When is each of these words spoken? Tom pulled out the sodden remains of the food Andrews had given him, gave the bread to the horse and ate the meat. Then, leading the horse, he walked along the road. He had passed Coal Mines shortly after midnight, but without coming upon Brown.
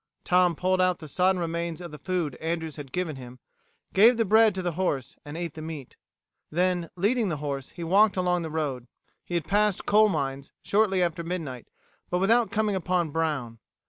Tom 0.23 0.55
pulled 0.55 0.81
out 0.81 0.97
the 0.97 1.07
sodden 1.07 1.39
remains 1.39 1.79
of 1.79 1.91
the 1.91 1.99
food 1.99 2.33
Andrews 2.37 2.77
had 2.77 2.91
given 2.91 3.17
him, 3.17 3.37
gave 3.93 4.17
the 4.17 4.25
bread 4.25 4.55
to 4.55 4.63
the 4.63 4.71
horse 4.71 5.15
and 5.23 5.37
ate 5.37 5.53
the 5.53 5.61
meat. 5.61 5.95
Then, 6.49 6.89
leading 6.95 7.29
the 7.29 7.37
horse, 7.37 7.69
he 7.69 7.83
walked 7.83 8.17
along 8.17 8.41
the 8.41 8.49
road. 8.49 8.87
He 9.23 9.35
had 9.35 9.45
passed 9.45 9.85
Coal 9.85 10.09
Mines 10.09 10.51
shortly 10.63 11.03
after 11.03 11.23
midnight, 11.23 11.67
but 12.09 12.17
without 12.17 12.49
coming 12.49 12.73
upon 12.75 13.11
Brown. 13.11 13.59